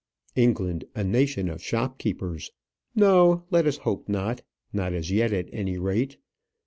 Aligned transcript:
England 0.35 0.83
a 0.95 1.03
nation 1.03 1.47
of 1.47 1.61
shopkeepers! 1.61 2.51
No, 2.95 3.43
let 3.51 3.67
us 3.67 3.77
hope 3.77 4.09
not; 4.09 4.41
not 4.73 4.93
as 4.93 5.11
yet, 5.11 5.31
at 5.31 5.47
any 5.53 5.77
rate. 5.77 6.17